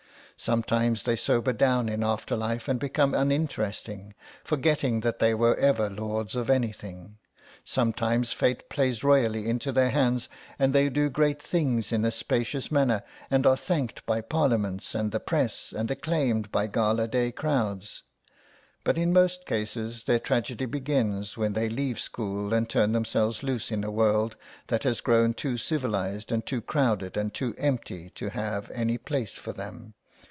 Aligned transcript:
Sometimes 0.37 1.03
they 1.03 1.15
sober 1.15 1.53
down 1.53 1.87
in 1.87 2.01
after 2.03 2.35
life 2.35 2.67
and 2.67 2.79
become 2.79 3.13
uninteresting, 3.13 4.15
forgetting 4.43 5.01
that 5.01 5.19
they 5.19 5.35
were 5.35 5.55
ever 5.57 5.87
lords 5.87 6.35
of 6.35 6.49
anything; 6.49 7.19
sometimes 7.63 8.33
Fate 8.33 8.67
plays 8.67 9.03
royally 9.03 9.47
into 9.47 9.71
their 9.71 9.91
hands, 9.91 10.29
and 10.57 10.73
they 10.73 10.89
do 10.89 11.11
great 11.11 11.39
things 11.39 11.91
in 11.91 12.03
a 12.03 12.09
spacious 12.09 12.71
manner, 12.71 13.03
and 13.29 13.45
are 13.45 13.55
thanked 13.55 14.03
by 14.07 14.19
Parliaments 14.19 14.95
and 14.95 15.11
the 15.11 15.19
Press 15.19 15.75
and 15.77 15.91
acclaimed 15.91 16.51
by 16.51 16.65
gala 16.65 17.07
day 17.07 17.31
crowds. 17.31 18.01
But 18.83 18.97
in 18.97 19.13
most 19.13 19.45
cases 19.45 20.05
their 20.05 20.17
tragedy 20.17 20.65
begins 20.65 21.37
when 21.37 21.53
they 21.53 21.69
leave 21.69 21.99
school 21.99 22.51
and 22.51 22.67
turn 22.67 22.93
themselves 22.93 23.43
loose 23.43 23.69
in 23.71 23.83
a 23.83 23.91
world 23.91 24.35
that 24.69 24.81
has 24.85 25.01
grown 25.01 25.35
too 25.35 25.59
civilised 25.59 26.31
and 26.31 26.43
too 26.43 26.61
crowded 26.61 27.15
and 27.15 27.31
too 27.31 27.53
empty 27.59 28.09
to 28.15 28.29
have 28.31 28.71
any 28.71 28.97
place 28.97 29.33
for 29.33 29.53
them. 29.53 29.93